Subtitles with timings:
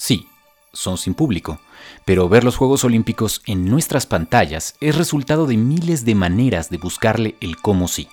[0.00, 0.26] Sí,
[0.72, 1.60] son sin público,
[2.06, 6.78] pero ver los Juegos Olímpicos en nuestras pantallas es resultado de miles de maneras de
[6.78, 8.08] buscarle el cómo sí.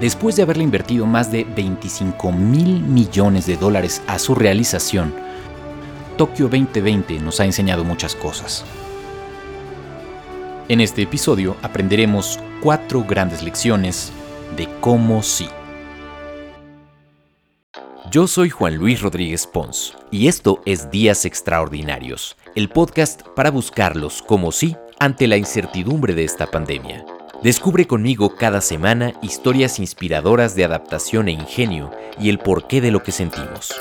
[0.00, 5.14] Después de haberle invertido más de 25 mil millones de dólares a su realización,
[6.18, 8.64] Tokio 2020 nos ha enseñado muchas cosas.
[10.72, 14.10] En este episodio aprenderemos cuatro grandes lecciones
[14.56, 15.46] de cómo sí.
[18.10, 24.22] Yo soy Juan Luis Rodríguez Pons y esto es Días Extraordinarios, el podcast para buscarlos
[24.22, 27.04] como sí ante la incertidumbre de esta pandemia.
[27.42, 33.02] Descubre conmigo cada semana historias inspiradoras de adaptación e ingenio y el porqué de lo
[33.02, 33.74] que sentimos.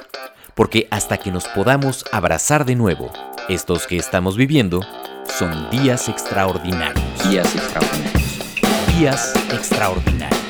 [0.55, 3.13] Porque hasta que nos podamos abrazar de nuevo,
[3.47, 4.81] estos que estamos viviendo
[5.25, 7.03] son días extraordinarios.
[7.29, 8.39] Días extraordinarios.
[8.97, 10.40] Días extraordinarios.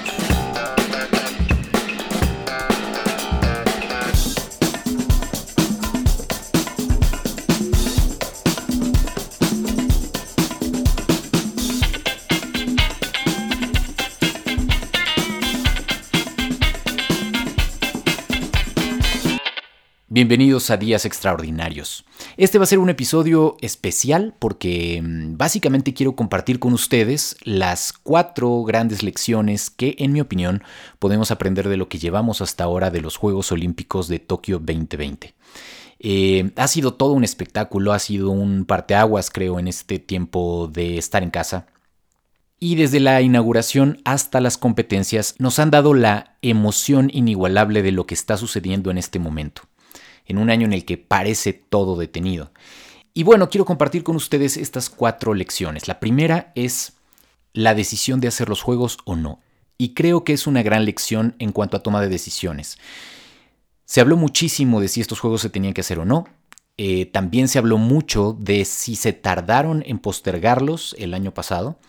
[20.22, 22.05] Bienvenidos a Días Extraordinarios.
[22.38, 27.91] Este va a ser un episodio especial porque mm, básicamente quiero compartir con ustedes las
[27.91, 30.62] cuatro grandes lecciones que, en mi opinión,
[30.99, 35.34] podemos aprender de lo que llevamos hasta ahora de los Juegos Olímpicos de Tokio 2020.
[35.98, 40.99] Eh, ha sido todo un espectáculo, ha sido un parteaguas, creo, en este tiempo de
[40.99, 41.66] estar en casa.
[42.60, 48.05] Y desde la inauguración hasta las competencias nos han dado la emoción inigualable de lo
[48.05, 49.64] que está sucediendo en este momento
[50.32, 52.51] en un año en el que parece todo detenido.
[53.13, 55.87] Y bueno, quiero compartir con ustedes estas cuatro lecciones.
[55.87, 56.93] La primera es
[57.54, 59.40] la decisión de hacer los juegos o no.
[59.77, 62.77] Y creo que es una gran lección en cuanto a toma de decisiones.
[63.85, 66.25] Se habló muchísimo de si estos juegos se tenían que hacer o no.
[66.78, 71.80] Eh, también se habló mucho de si se tardaron en postergarlos el año pasado.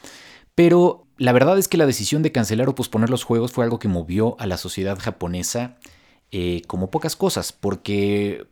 [0.55, 3.79] Pero la verdad es que la decisión de cancelar o posponer los juegos fue algo
[3.79, 5.79] que movió a la sociedad japonesa
[6.33, 8.47] eh, como pocas cosas, porque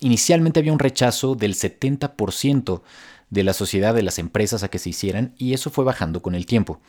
[0.00, 2.82] inicialmente había un rechazo del 70%
[3.30, 6.34] de la sociedad, de las empresas a que se hicieran, y eso fue bajando con
[6.34, 6.80] el tiempo.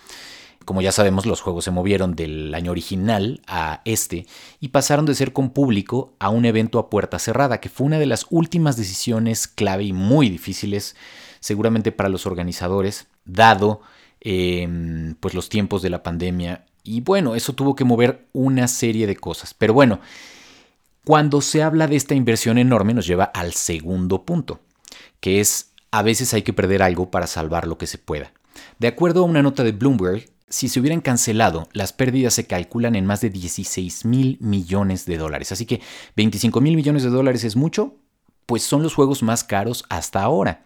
[0.64, 4.26] Como ya sabemos, los juegos se movieron del año original a este
[4.60, 8.00] y pasaron de ser con público a un evento a puerta cerrada, que fue una
[8.00, 10.96] de las últimas decisiones clave y muy difíciles,
[11.40, 13.82] seguramente para los organizadores, dado
[14.22, 19.08] em, pues los tiempos de la pandemia y bueno, eso tuvo que mover una serie
[19.08, 19.54] de cosas.
[19.54, 20.00] Pero bueno,
[21.04, 24.62] cuando se habla de esta inversión enorme nos lleva al segundo punto,
[25.20, 28.32] que es a veces hay que perder algo para salvar lo que se pueda.
[28.80, 32.96] De acuerdo a una nota de Bloomberg, si se hubieran cancelado, las pérdidas se calculan
[32.96, 35.52] en más de 16 mil millones de dólares.
[35.52, 35.82] Así que
[36.16, 37.96] 25 mil millones de dólares es mucho,
[38.46, 40.64] pues son los juegos más caros hasta ahora.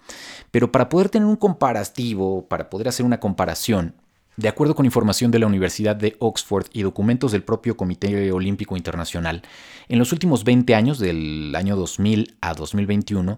[0.51, 3.95] Pero para poder tener un comparativo, para poder hacer una comparación,
[4.39, 8.77] de acuerdo con información de la Universidad de Oxford y documentos del propio Comité Olímpico
[8.77, 9.41] Internacional,
[9.89, 13.37] en los últimos 20 años, del año 2000 a 2021,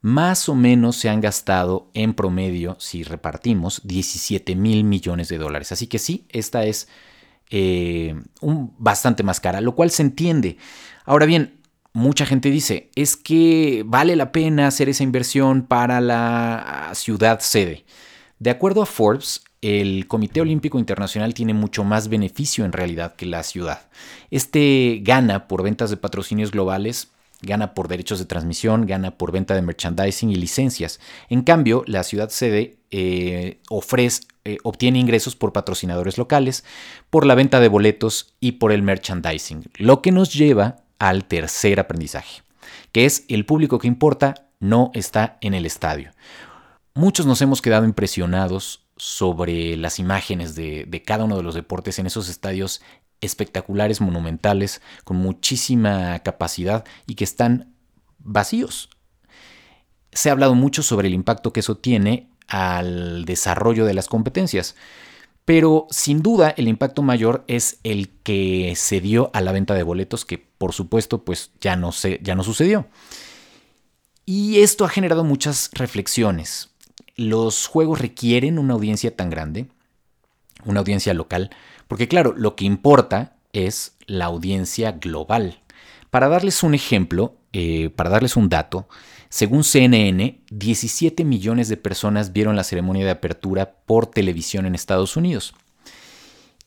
[0.00, 5.70] más o menos se han gastado en promedio, si repartimos, 17 mil millones de dólares.
[5.70, 6.88] Así que sí, esta es
[7.50, 10.56] eh, un, bastante más cara, lo cual se entiende.
[11.04, 11.60] Ahora bien,
[11.92, 17.84] mucha gente dice, es que vale la pena hacer esa inversión para la ciudad sede.
[18.40, 23.26] De acuerdo a Forbes, el Comité Olímpico Internacional tiene mucho más beneficio en realidad que
[23.26, 23.82] la ciudad.
[24.30, 29.54] Este gana por ventas de patrocinios globales, gana por derechos de transmisión, gana por venta
[29.54, 31.00] de merchandising y licencias.
[31.28, 36.64] En cambio, la ciudad sede eh, ofrece, eh, obtiene ingresos por patrocinadores locales,
[37.08, 41.78] por la venta de boletos y por el merchandising, lo que nos lleva al tercer
[41.78, 42.42] aprendizaje,
[42.90, 46.10] que es el público que importa no está en el estadio.
[46.94, 52.06] Muchos nos hemos quedado impresionados sobre las imágenes de, cada uno de los deportes en
[52.06, 52.82] esos estadios
[53.20, 57.74] espectaculares, monumentales, con muchísima capacidad y que están
[58.20, 58.90] vacíos.
[60.12, 64.76] Se ha hablado mucho sobre el impacto que eso tiene al desarrollo de las competencias,
[65.44, 69.82] pero sin duda el impacto mayor es el que se dio a la venta de
[69.82, 72.86] boletos, que por supuesto pues ya no, se, ya no sucedió.
[74.24, 76.71] Y esto ha generado muchas reflexiones
[77.16, 79.66] los juegos requieren una audiencia tan grande,
[80.64, 81.50] una audiencia local,
[81.88, 85.60] porque claro, lo que importa es la audiencia global.
[86.10, 88.88] Para darles un ejemplo, eh, para darles un dato,
[89.28, 95.16] según CNN, 17 millones de personas vieron la ceremonia de apertura por televisión en Estados
[95.16, 95.54] Unidos.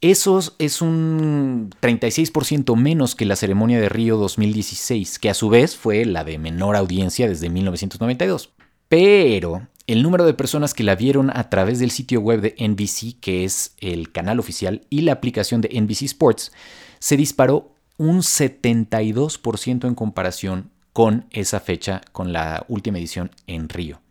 [0.01, 5.75] Eso es un 36% menos que la ceremonia de Río 2016, que a su vez
[5.75, 8.51] fue la de menor audiencia desde 1992.
[8.89, 13.19] Pero el número de personas que la vieron a través del sitio web de NBC,
[13.19, 16.51] que es el canal oficial, y la aplicación de NBC Sports,
[16.99, 24.04] se disparó un 72% en comparación con esa fecha, con la última edición en Río.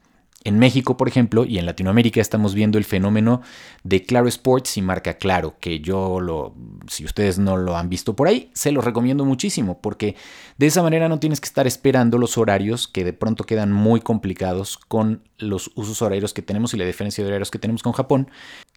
[0.46, 3.40] En México, por ejemplo, y en Latinoamérica estamos viendo el fenómeno
[3.82, 6.54] de Claro Sports y marca Claro, que yo lo,
[6.86, 10.16] si ustedes no lo han visto por ahí, se los recomiendo muchísimo, porque
[10.58, 14.02] de esa manera no tienes que estar esperando los horarios que de pronto quedan muy
[14.02, 17.94] complicados con los usos horarios que tenemos y la diferencia de horarios que tenemos con
[17.94, 18.30] Japón,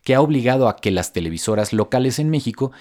[0.05, 2.71] que ha obligado a que las televisoras locales en México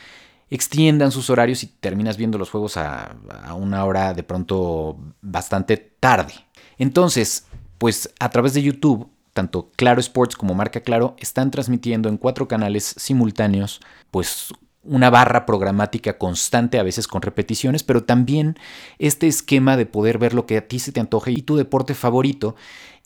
[0.48, 5.76] extiendan sus horarios y terminas viendo los juegos a, a una hora de pronto bastante
[5.76, 6.34] tarde.
[6.78, 7.46] Entonces,
[7.78, 12.48] pues a través de YouTube, tanto Claro Sports como Marca Claro están transmitiendo en cuatro
[12.48, 13.80] canales simultáneos,
[14.10, 14.52] pues
[14.82, 18.56] una barra programática constante, a veces con repeticiones, pero también
[18.98, 21.94] este esquema de poder ver lo que a ti se te antoje y tu deporte
[21.94, 22.54] favorito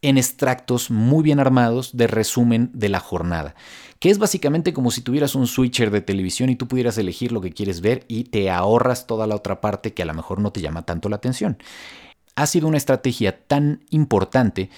[0.03, 3.55] en extractos muy bien armados de resumen de la jornada,
[3.99, 7.41] que es básicamente como si tuvieras un switcher de televisión y tú pudieras elegir lo
[7.41, 10.53] que quieres ver y te ahorras toda la otra parte que a lo mejor no
[10.53, 11.59] te llama tanto la atención
[12.41, 14.71] ha sido una estrategia tan importante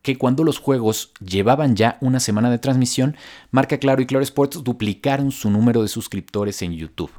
[0.00, 3.16] que cuando los juegos llevaban ya una semana de transmisión,
[3.50, 7.10] Marca Claro y Claro Sports duplicaron su número de suscriptores en YouTube.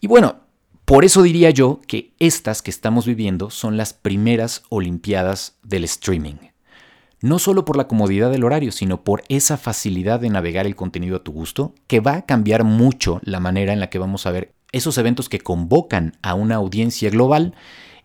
[0.00, 0.36] Y bueno,
[0.84, 6.36] por eso diría yo que estas que estamos viviendo son las primeras Olimpiadas del streaming.
[7.20, 11.16] No solo por la comodidad del horario, sino por esa facilidad de navegar el contenido
[11.16, 14.30] a tu gusto, que va a cambiar mucho la manera en la que vamos a
[14.30, 17.54] ver esos eventos que convocan a una audiencia global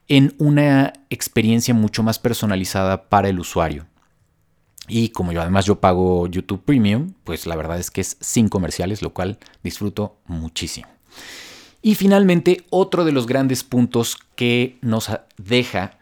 [0.07, 3.87] en una experiencia mucho más personalizada para el usuario.
[4.87, 8.49] Y como yo además yo pago YouTube Premium, pues la verdad es que es sin
[8.49, 10.87] comerciales, lo cual disfruto muchísimo.
[11.81, 15.97] Y finalmente, otro de los grandes puntos que nos deja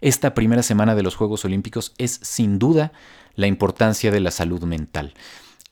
[0.00, 2.92] esta primera semana de los Juegos Olímpicos es sin duda
[3.34, 5.14] la importancia de la salud mental.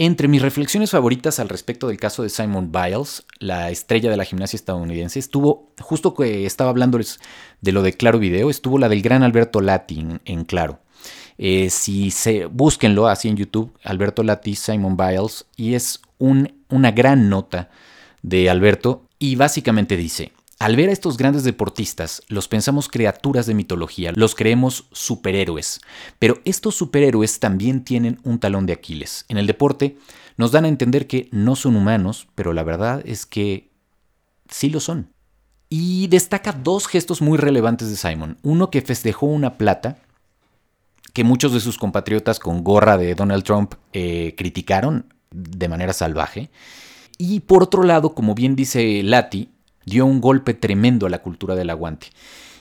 [0.00, 4.25] Entre mis reflexiones favoritas al respecto del caso de Simon Biles, la estrella de la
[4.25, 7.19] gimnasia estadounidense, estuvo, justo que estaba hablándoles
[7.62, 10.79] de lo de Claro Video, estuvo la del gran Alberto Lati en, Claro.
[11.37, 17.29] Eh, si se, búsquenlo así en YouTube, Alberto Lati, Simon Biles, y es una gran
[17.29, 17.69] nota
[18.23, 23.55] de Alberto, y básicamente dice, al ver a estos grandes deportistas, los pensamos criaturas de
[23.55, 25.81] mitología, los creemos superhéroes,
[26.19, 29.25] pero estos superhéroes también tienen un talón de Aquiles.
[29.29, 29.97] En el deporte
[30.37, 33.71] nos dan a entender que no son humanos, pero la verdad es que
[34.49, 35.13] sí lo son.
[35.69, 38.39] Y destaca dos gestos muy relevantes de Simon.
[38.43, 39.99] Uno que festejó una plata,
[41.13, 46.51] que muchos de sus compatriotas con gorra de Donald Trump eh, criticaron de manera salvaje.
[47.19, 49.51] Y por otro lado, como bien dice Lati,
[49.88, 52.08] dio un golpe tremendo a la cultura del aguante.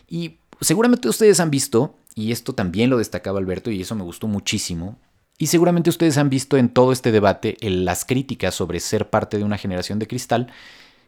[0.07, 4.27] Y seguramente ustedes han visto, y esto también lo destacaba Alberto y eso me gustó
[4.27, 4.97] muchísimo,
[5.38, 9.44] y seguramente ustedes han visto en todo este debate las críticas sobre ser parte de
[9.44, 10.51] una generación de cristal,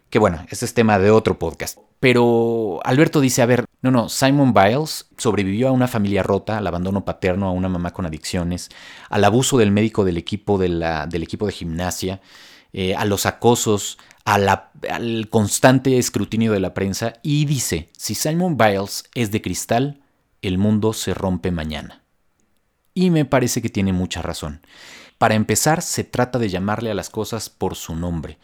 [0.09, 1.79] que bueno, ese es tema de otro podcast.
[1.99, 6.67] Pero Alberto dice, a ver, no, no, Simon Biles sobrevivió a una familia rota, al
[6.67, 8.69] abandono paterno, a una mamá con adicciones,
[9.09, 12.21] al abuso del médico del equipo de, la, del equipo de gimnasia,
[12.73, 19.05] eh, a los acosos, al constante escrutinio de la prensa y dice, si Simon Biles
[19.15, 20.01] es de cristal,
[20.41, 22.03] el mundo se rompe mañana.
[22.93, 24.61] Y me parece que tiene mucha razón.
[25.17, 28.37] Para empezar, se trata de llamarle a las cosas por su nombre.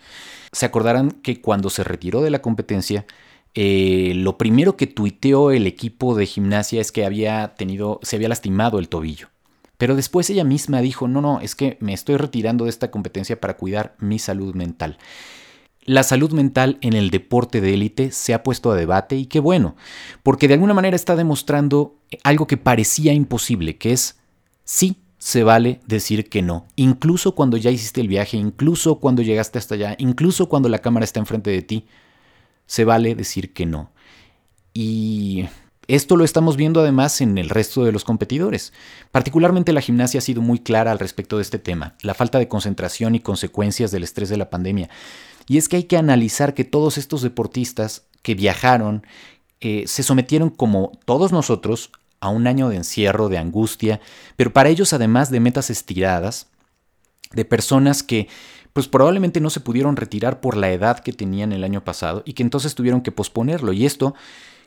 [0.51, 3.05] Se acordarán que cuando se retiró de la competencia,
[3.53, 8.27] eh, lo primero que tuiteó el equipo de gimnasia es que había tenido, se había
[8.27, 9.29] lastimado el tobillo.
[9.77, 13.39] Pero después ella misma dijo, no, no, es que me estoy retirando de esta competencia
[13.39, 14.97] para cuidar mi salud mental.
[15.83, 19.39] La salud mental en el deporte de élite se ha puesto a debate y qué
[19.39, 19.75] bueno,
[20.23, 24.17] porque de alguna manera está demostrando algo que parecía imposible, que es
[24.63, 29.59] sí se vale decir que no, incluso cuando ya hiciste el viaje, incluso cuando llegaste
[29.59, 31.85] hasta allá, incluso cuando la cámara está enfrente de ti,
[32.65, 33.91] se vale decir que no.
[34.73, 35.45] Y
[35.87, 38.73] esto lo estamos viendo además en el resto de los competidores.
[39.11, 42.47] Particularmente la gimnasia ha sido muy clara al respecto de este tema, la falta de
[42.47, 44.89] concentración y consecuencias del estrés de la pandemia.
[45.47, 49.05] Y es que hay que analizar que todos estos deportistas que viajaron
[49.61, 54.01] eh, se sometieron como todos nosotros a un año de encierro, de angustia,
[54.35, 56.47] pero para ellos además de metas estiradas,
[57.33, 58.27] de personas que
[58.73, 62.33] pues probablemente no se pudieron retirar por la edad que tenían el año pasado y
[62.33, 63.71] que entonces tuvieron que posponerlo.
[63.71, 64.15] Y esto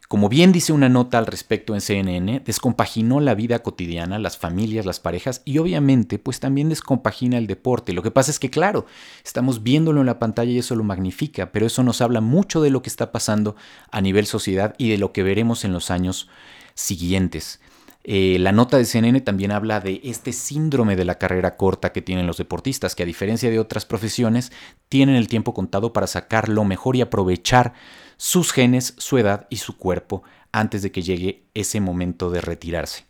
[0.08, 4.86] como bien dice una nota al respecto en CNN, descompaginó la vida cotidiana, las familias,
[4.86, 7.92] las parejas y obviamente pues también descompagina el deporte.
[7.92, 8.86] Lo que pasa es que claro,
[9.22, 12.70] estamos viéndolo en la pantalla y eso lo magnifica, pero eso nos habla mucho de
[12.70, 13.54] lo que está pasando
[13.90, 16.28] a nivel sociedad y de lo que veremos en los años
[16.72, 17.60] siguientes.
[18.10, 22.00] Eh, la nota de CNN también habla de este síndrome de la carrera corta que
[22.00, 24.52] tienen los deportistas, que a diferencia de otras profesiones,
[24.88, 27.74] tienen el tiempo contado para sacar lo mejor y aprovechar
[28.18, 30.22] sus genes, su edad y su cuerpo
[30.52, 33.06] antes de que llegue ese momento de retirarse.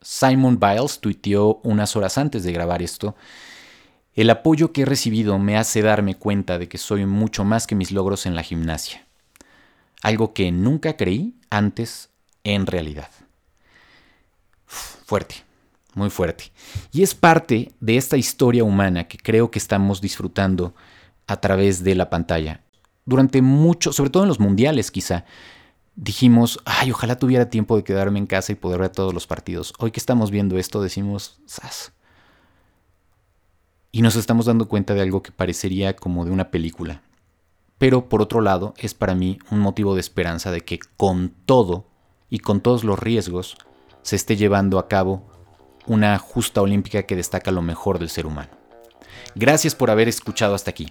[0.00, 3.14] Simon Biles tuiteó unas horas antes de grabar esto,
[4.14, 7.76] el apoyo que he recibido me hace darme cuenta de que soy mucho más que
[7.76, 9.06] mis logros en la gimnasia,
[10.02, 12.10] algo que nunca creí antes
[12.42, 13.10] en realidad.
[14.66, 15.36] Fuerte,
[15.94, 16.50] muy fuerte.
[16.90, 20.74] Y es parte de esta historia humana que creo que estamos disfrutando
[21.26, 22.62] a través de la pantalla
[23.08, 25.24] durante mucho, sobre todo en los mundiales quizá,
[25.96, 29.72] dijimos, ay, ojalá tuviera tiempo de quedarme en casa y poder ver todos los partidos.
[29.78, 31.92] Hoy que estamos viendo esto decimos, ¡zas!
[33.92, 37.00] Y nos estamos dando cuenta de algo que parecería como de una película.
[37.78, 41.86] Pero por otro lado, es para mí un motivo de esperanza de que con todo
[42.28, 43.56] y con todos los riesgos
[44.02, 45.26] se esté llevando a cabo
[45.86, 48.50] una justa olímpica que destaca lo mejor del ser humano.
[49.34, 50.90] Gracias por haber escuchado hasta aquí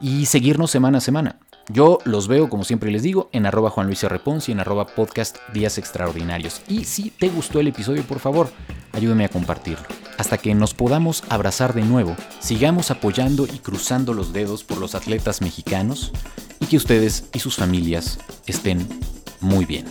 [0.00, 1.40] y seguirnos semana a semana.
[1.70, 5.36] Yo los veo, como siempre les digo, en arroba Juan Luis y en arroba podcast
[5.52, 6.62] Días Extraordinarios.
[6.66, 8.48] Y si te gustó el episodio, por favor,
[8.92, 9.84] ayúdame a compartirlo.
[10.16, 14.94] Hasta que nos podamos abrazar de nuevo, sigamos apoyando y cruzando los dedos por los
[14.94, 16.10] atletas mexicanos
[16.58, 18.88] y que ustedes y sus familias estén
[19.40, 19.84] muy bien.